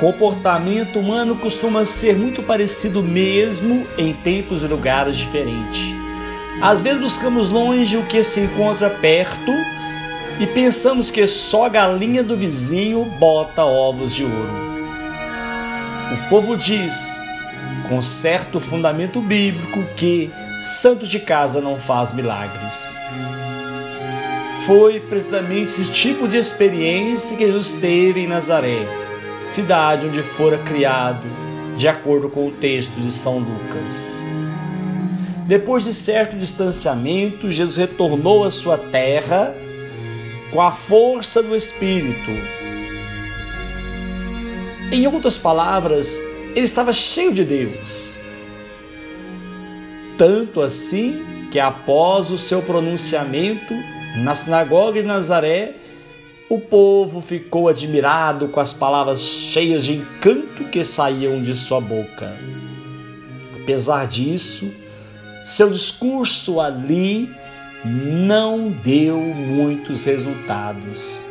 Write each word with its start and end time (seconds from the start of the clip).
comportamento 0.00 0.98
humano 0.98 1.36
costuma 1.36 1.84
ser 1.84 2.16
muito 2.16 2.42
parecido 2.42 3.02
mesmo 3.02 3.86
em 3.98 4.14
tempos 4.14 4.64
e 4.64 4.66
lugares 4.66 5.18
diferentes. 5.18 5.94
Às 6.62 6.80
vezes 6.80 7.00
buscamos 7.00 7.50
longe 7.50 7.98
o 7.98 8.06
que 8.06 8.24
se 8.24 8.40
encontra 8.40 8.88
perto 8.88 9.52
e 10.40 10.46
pensamos 10.46 11.10
que 11.10 11.26
só 11.26 11.66
a 11.66 11.68
galinha 11.68 12.22
do 12.22 12.34
vizinho 12.34 13.04
bota 13.18 13.62
ovos 13.62 14.14
de 14.14 14.24
ouro. 14.24 14.70
O 16.12 16.28
povo 16.30 16.56
diz, 16.56 17.20
com 17.86 18.00
certo 18.00 18.58
fundamento 18.58 19.20
bíblico, 19.20 19.84
que 19.96 20.30
santo 20.62 21.06
de 21.06 21.20
casa 21.20 21.60
não 21.60 21.78
faz 21.78 22.14
milagres. 22.14 22.98
Foi 24.64 24.98
precisamente 24.98 25.70
esse 25.70 25.84
tipo 25.92 26.26
de 26.26 26.38
experiência 26.38 27.36
que 27.36 27.46
Jesus 27.46 27.72
teve 27.72 28.20
em 28.20 28.26
Nazaré, 28.26 28.86
cidade 29.42 30.06
onde 30.06 30.22
fora 30.22 30.58
criado, 30.58 31.26
de 31.76 31.88
acordo 31.88 32.28
com 32.28 32.48
o 32.48 32.52
texto 32.52 33.00
de 33.00 33.10
São 33.10 33.38
Lucas. 33.38 34.24
Depois 35.46 35.84
de 35.84 35.92
certo 35.92 36.36
distanciamento, 36.36 37.50
Jesus 37.50 37.76
retornou 37.76 38.44
à 38.44 38.50
sua 38.50 38.78
terra 38.78 39.54
com 40.52 40.60
a 40.60 40.70
força 40.70 41.42
do 41.42 41.56
Espírito. 41.56 42.30
Em 44.92 45.06
outras 45.06 45.38
palavras, 45.38 46.20
ele 46.54 46.64
estava 46.64 46.92
cheio 46.92 47.32
de 47.32 47.44
Deus. 47.44 48.18
Tanto 50.18 50.60
assim 50.60 51.24
que 51.50 51.58
após 51.58 52.30
o 52.30 52.38
seu 52.38 52.60
pronunciamento 52.62 53.74
na 54.18 54.34
sinagoga 54.34 55.00
de 55.00 55.06
Nazaré, 55.06 55.76
o 56.50 56.58
povo 56.58 57.20
ficou 57.20 57.68
admirado 57.68 58.48
com 58.48 58.58
as 58.58 58.72
palavras 58.72 59.20
cheias 59.20 59.84
de 59.84 59.92
encanto 59.92 60.64
que 60.64 60.84
saíam 60.84 61.40
de 61.40 61.56
sua 61.56 61.80
boca. 61.80 62.36
Apesar 63.62 64.08
disso, 64.08 64.68
seu 65.44 65.70
discurso 65.70 66.60
ali 66.60 67.30
não 67.84 68.68
deu 68.68 69.20
muitos 69.20 70.02
resultados. 70.02 71.24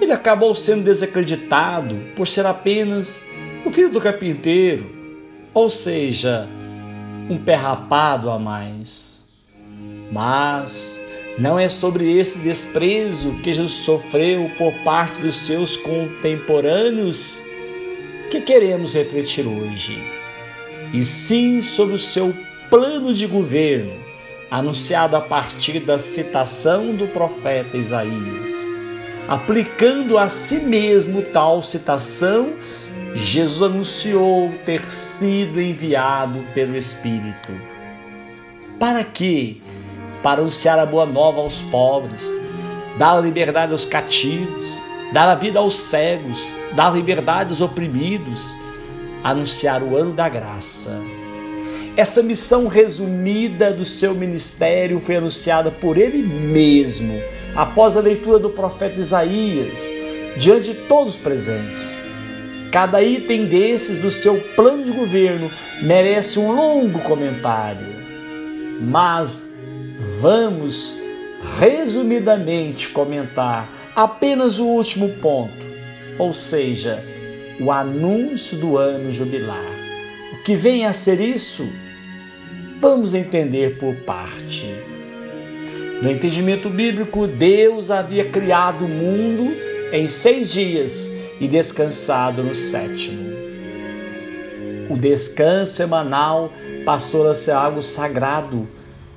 Ele 0.00 0.12
acabou 0.12 0.54
sendo 0.54 0.84
desacreditado 0.84 1.94
por 2.16 2.26
ser 2.26 2.46
apenas 2.46 3.22
o 3.66 3.70
filho 3.70 3.90
do 3.90 4.00
carpinteiro, 4.00 4.90
ou 5.52 5.68
seja, 5.68 6.48
um 7.28 7.36
pé 7.36 7.54
rapado 7.54 8.30
a 8.30 8.38
mais. 8.38 9.24
Mas 10.10 10.98
não 11.38 11.58
é 11.58 11.68
sobre 11.68 12.18
esse 12.18 12.38
desprezo 12.38 13.38
que 13.42 13.52
Jesus 13.52 13.84
sofreu 13.84 14.50
por 14.58 14.72
parte 14.84 15.20
dos 15.20 15.36
seus 15.38 15.76
contemporâneos 15.76 17.42
que 18.30 18.40
queremos 18.40 18.94
refletir 18.94 19.46
hoje, 19.46 19.98
e 20.92 21.04
sim 21.04 21.60
sobre 21.60 21.94
o 21.94 21.98
seu 21.98 22.34
plano 22.68 23.14
de 23.14 23.26
governo 23.26 23.92
anunciado 24.50 25.16
a 25.16 25.20
partir 25.20 25.80
da 25.80 25.98
citação 25.98 26.94
do 26.94 27.08
profeta 27.08 27.78
Isaías. 27.78 28.66
Aplicando 29.26 30.18
a 30.18 30.28
si 30.28 30.56
mesmo 30.56 31.22
tal 31.22 31.62
citação, 31.62 32.52
Jesus 33.14 33.62
anunciou 33.62 34.52
ter 34.66 34.92
sido 34.92 35.58
enviado 35.58 36.44
pelo 36.52 36.76
Espírito. 36.76 37.50
Para 38.78 39.02
quê? 39.04 39.56
Para 40.22 40.40
anunciar 40.40 40.78
a 40.78 40.86
boa 40.86 41.06
nova 41.06 41.40
aos 41.40 41.60
pobres, 41.60 42.22
dar 42.98 43.16
a 43.16 43.20
liberdade 43.20 43.72
aos 43.72 43.84
cativos, 43.84 44.82
dar 45.12 45.28
a 45.28 45.34
vida 45.34 45.58
aos 45.58 45.76
cegos, 45.76 46.54
dar 46.74 46.92
liberdade 46.92 47.50
aos 47.50 47.60
oprimidos, 47.60 48.54
anunciar 49.24 49.82
o 49.82 49.96
ano 49.96 50.12
da 50.12 50.28
graça 50.28 51.00
essa 51.94 52.22
missão 52.22 52.68
resumida 52.68 53.70
do 53.70 53.84
seu 53.84 54.14
ministério 54.14 54.98
foi 54.98 55.16
anunciada 55.16 55.70
por 55.70 55.98
ele 55.98 56.22
mesmo 56.22 57.20
após 57.54 57.96
a 57.98 58.00
leitura 58.00 58.38
do 58.38 58.48
profeta 58.48 58.98
Isaías, 58.98 59.90
diante 60.38 60.72
de 60.72 60.74
todos 60.86 61.16
os 61.16 61.20
presentes. 61.20 62.06
Cada 62.70 63.02
item 63.02 63.44
desses 63.44 64.00
do 64.00 64.10
seu 64.10 64.40
plano 64.56 64.84
de 64.84 64.92
governo 64.92 65.50
merece 65.82 66.38
um 66.38 66.50
longo 66.52 66.98
comentário, 67.00 67.86
mas 68.80 69.51
vamos 70.22 71.00
resumidamente 71.58 72.90
comentar 72.90 73.68
apenas 73.92 74.60
o 74.60 74.66
último 74.66 75.08
ponto, 75.14 75.66
ou 76.16 76.32
seja, 76.32 77.04
o 77.60 77.72
anúncio 77.72 78.56
do 78.56 78.78
ano 78.78 79.10
jubilar. 79.10 79.66
O 80.32 80.44
que 80.44 80.54
vem 80.54 80.86
a 80.86 80.92
ser 80.92 81.20
isso? 81.20 81.68
Vamos 82.80 83.14
entender 83.14 83.78
por 83.78 83.96
parte. 83.96 84.72
No 86.00 86.08
entendimento 86.08 86.70
bíblico, 86.70 87.26
Deus 87.26 87.90
havia 87.90 88.24
criado 88.24 88.84
o 88.84 88.88
mundo 88.88 89.52
em 89.92 90.06
seis 90.06 90.52
dias 90.52 91.10
e 91.40 91.48
descansado 91.48 92.44
no 92.44 92.54
sétimo. 92.54 93.32
O 94.88 94.96
descanso 94.96 95.72
semanal 95.72 96.52
passou 96.84 97.28
a 97.28 97.34
ser 97.34 97.52
algo 97.52 97.82
sagrado, 97.82 98.68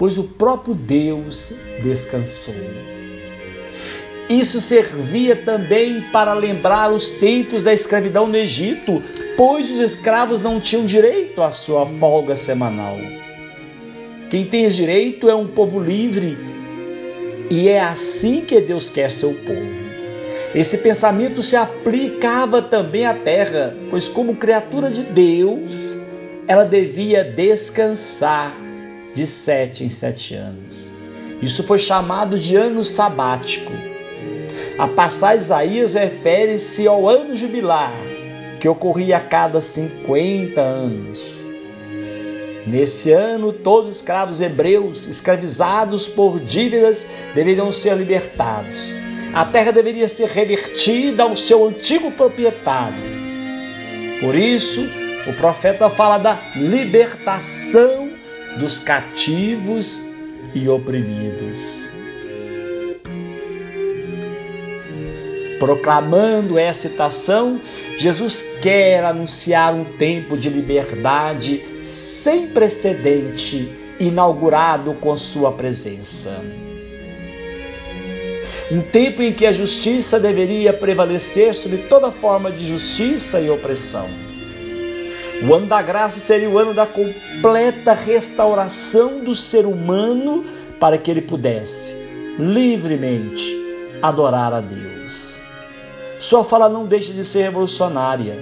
pois 0.00 0.16
o 0.16 0.24
próprio 0.24 0.74
Deus 0.74 1.52
descansou. 1.82 2.54
Isso 4.30 4.62
servia 4.62 5.36
também 5.36 6.00
para 6.10 6.32
lembrar 6.32 6.90
os 6.90 7.10
tempos 7.10 7.62
da 7.62 7.74
escravidão 7.74 8.26
no 8.26 8.34
Egito, 8.34 9.02
pois 9.36 9.70
os 9.70 9.78
escravos 9.78 10.40
não 10.40 10.58
tinham 10.58 10.86
direito 10.86 11.42
à 11.42 11.50
sua 11.50 11.84
folga 11.84 12.34
semanal. 12.34 12.96
Quem 14.30 14.46
tem 14.46 14.66
direito 14.68 15.28
é 15.28 15.34
um 15.34 15.48
povo 15.48 15.78
livre 15.78 16.38
e 17.50 17.68
é 17.68 17.80
assim 17.80 18.40
que 18.40 18.58
Deus 18.58 18.88
quer 18.88 19.12
seu 19.12 19.34
povo. 19.34 19.90
Esse 20.54 20.78
pensamento 20.78 21.42
se 21.42 21.56
aplicava 21.56 22.62
também 22.62 23.04
à 23.04 23.12
terra, 23.12 23.76
pois, 23.90 24.08
como 24.08 24.34
criatura 24.36 24.88
de 24.88 25.02
Deus, 25.02 25.94
ela 26.48 26.64
devia 26.64 27.22
descansar 27.22 28.69
de 29.14 29.26
sete 29.26 29.84
em 29.84 29.90
sete 29.90 30.34
anos. 30.34 30.92
Isso 31.42 31.62
foi 31.62 31.78
chamado 31.78 32.38
de 32.38 32.56
ano 32.56 32.82
sabático. 32.82 33.72
A 34.78 34.86
passagem 34.86 35.38
Isaías 35.38 35.94
refere-se 35.94 36.86
ao 36.86 37.08
ano 37.08 37.36
jubilar, 37.36 37.92
que 38.60 38.68
ocorria 38.68 39.16
a 39.16 39.20
cada 39.20 39.60
50 39.60 40.60
anos. 40.60 41.44
Nesse 42.66 43.10
ano, 43.10 43.52
todos 43.52 43.90
os 43.90 43.96
escravos 43.96 44.40
hebreus 44.40 45.06
escravizados 45.06 46.06
por 46.06 46.38
dívidas 46.38 47.06
deveriam 47.34 47.72
ser 47.72 47.96
libertados. 47.96 49.00
A 49.32 49.44
terra 49.44 49.70
deveria 49.70 50.08
ser 50.08 50.28
revertida 50.28 51.22
ao 51.22 51.36
seu 51.36 51.66
antigo 51.66 52.10
proprietário. 52.10 53.20
Por 54.20 54.34
isso, 54.34 54.86
o 55.26 55.32
profeta 55.34 55.88
fala 55.88 56.18
da 56.18 56.38
libertação 56.56 57.99
dos 58.58 58.80
cativos 58.80 60.02
e 60.54 60.68
oprimidos. 60.68 61.90
Proclamando 65.58 66.58
essa 66.58 66.88
citação, 66.88 67.60
Jesus 67.98 68.42
quer 68.62 69.04
anunciar 69.04 69.74
um 69.74 69.84
tempo 69.84 70.36
de 70.36 70.48
liberdade 70.48 71.62
sem 71.82 72.46
precedente, 72.46 73.70
inaugurado 74.00 74.94
com 74.94 75.14
Sua 75.18 75.52
presença. 75.52 76.42
Um 78.72 78.80
tempo 78.80 79.20
em 79.20 79.32
que 79.32 79.44
a 79.44 79.52
justiça 79.52 80.18
deveria 80.18 80.72
prevalecer 80.72 81.54
sobre 81.54 81.78
toda 81.78 82.10
forma 82.10 82.50
de 82.50 82.64
justiça 82.64 83.38
e 83.40 83.50
opressão. 83.50 84.29
O 85.42 85.54
ano 85.54 85.66
da 85.66 85.80
graça 85.80 86.18
seria 86.18 86.50
o 86.50 86.58
ano 86.58 86.74
da 86.74 86.86
completa 86.86 87.94
restauração 87.94 89.24
do 89.24 89.34
ser 89.34 89.64
humano 89.64 90.44
para 90.78 90.98
que 90.98 91.10
ele 91.10 91.22
pudesse 91.22 91.94
livremente 92.38 93.56
adorar 94.02 94.52
a 94.52 94.60
Deus. 94.60 95.38
Sua 96.18 96.44
fala 96.44 96.68
não 96.68 96.84
deixa 96.84 97.14
de 97.14 97.24
ser 97.24 97.44
revolucionária, 97.44 98.36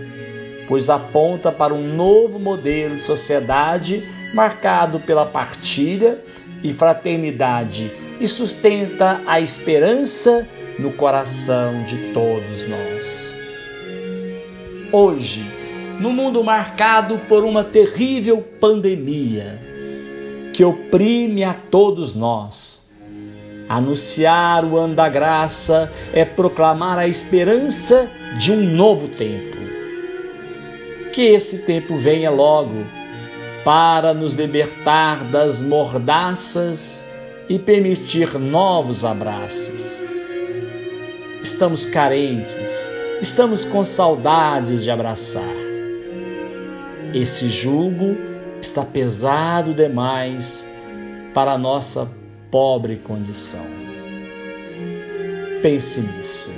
pois 0.66 0.90
aponta 0.90 1.52
para 1.52 1.72
um 1.72 1.94
novo 1.94 2.40
modelo 2.40 2.96
de 2.96 3.02
sociedade 3.02 4.02
marcado 4.34 4.98
pela 4.98 5.24
partilha 5.24 6.18
e 6.64 6.72
fraternidade 6.72 7.92
e 8.20 8.26
sustenta 8.26 9.20
a 9.24 9.40
esperança 9.40 10.46
no 10.80 10.92
coração 10.92 11.84
de 11.84 12.12
todos 12.12 12.68
nós. 12.68 13.34
Hoje, 14.90 15.57
no 16.00 16.10
mundo 16.10 16.42
marcado 16.42 17.18
por 17.28 17.44
uma 17.44 17.64
terrível 17.64 18.42
pandemia 18.60 19.60
que 20.52 20.64
oprime 20.64 21.44
a 21.44 21.54
todos 21.54 22.14
nós, 22.14 22.88
Anunciar 23.68 24.64
o 24.64 24.78
ano 24.78 24.94
da 24.94 25.10
graça 25.10 25.92
é 26.14 26.24
proclamar 26.24 26.98
a 26.98 27.06
esperança 27.06 28.08
de 28.40 28.50
um 28.50 28.62
novo 28.62 29.08
tempo. 29.08 29.58
Que 31.12 31.22
esse 31.22 31.58
tempo 31.58 31.94
venha 31.94 32.30
logo 32.30 32.86
para 33.64 34.14
nos 34.14 34.32
libertar 34.32 35.22
das 35.24 35.60
mordaças 35.60 37.04
e 37.46 37.58
permitir 37.58 38.38
novos 38.38 39.04
abraços. 39.04 40.00
Estamos 41.42 41.84
carentes, 41.84 42.70
estamos 43.20 43.66
com 43.66 43.84
saudades 43.84 44.82
de 44.82 44.90
abraçar. 44.90 45.67
Esse 47.14 47.48
jugo 47.48 48.16
está 48.60 48.84
pesado 48.84 49.72
demais 49.72 50.70
para 51.32 51.52
a 51.52 51.58
nossa 51.58 52.10
pobre 52.50 52.96
condição. 52.96 53.64
Pense 55.62 56.00
nisso. 56.00 56.50